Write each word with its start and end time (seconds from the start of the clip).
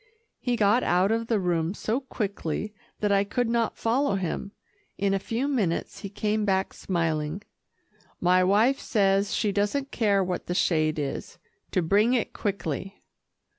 He 0.39 0.55
got 0.55 0.81
out 0.81 1.11
of 1.11 1.27
the 1.27 1.39
room 1.39 1.75
so 1.75 1.99
quickly, 1.99 2.73
that 3.01 3.11
I 3.11 3.23
could 3.23 3.47
not 3.47 3.77
follow 3.77 4.15
him. 4.15 4.51
In 4.97 5.13
a 5.13 5.19
few 5.19 5.47
minutes 5.47 5.99
he 5.99 6.09
came 6.09 6.43
back 6.43 6.73
smiling. 6.73 7.43
"My 8.19 8.43
wife 8.43 8.79
says 8.79 9.31
she 9.35 9.51
doesn't 9.51 9.91
care 9.91 10.23
what 10.23 10.47
the 10.47 10.55
shade 10.55 10.97
is 10.97 11.37
to 11.69 11.83
bring 11.83 12.15
it 12.15 12.33
quickly." 12.33 13.03